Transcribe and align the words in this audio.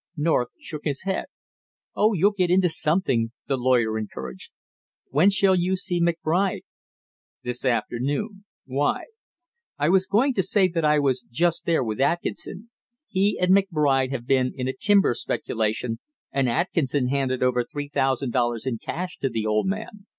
North 0.17 0.47
shook 0.59 0.85
his 0.85 1.03
head. 1.03 1.25
"Oh, 1.95 2.13
you'll 2.13 2.31
get 2.31 2.49
into 2.49 2.69
something!" 2.69 3.33
the 3.45 3.55
lawyer 3.55 3.99
encouraged. 3.99 4.49
"When 5.09 5.29
shall 5.29 5.53
you 5.53 5.75
see 5.75 6.01
McBride?" 6.01 6.61
"This 7.43 7.63
afternoon. 7.63 8.45
Why?" 8.65 9.03
"I 9.77 9.89
was 9.89 10.07
going 10.07 10.33
to 10.33 10.41
say 10.41 10.67
that 10.69 10.83
I 10.83 10.97
was 10.97 11.21
just 11.29 11.67
there 11.67 11.83
with 11.83 12.01
Atkinson. 12.01 12.71
He 13.09 13.37
and 13.39 13.51
McBride 13.55 14.09
have 14.09 14.25
been 14.25 14.53
in 14.55 14.67
a 14.67 14.73
timber 14.73 15.13
speculation, 15.13 15.99
and 16.31 16.49
Atkinson 16.49 17.09
handed 17.09 17.43
over 17.43 17.63
three 17.63 17.87
thousand 17.89 18.31
dollars 18.31 18.65
in 18.65 18.79
cash 18.79 19.19
to 19.19 19.29
the 19.29 19.45
old 19.45 19.67
man. 19.67 20.07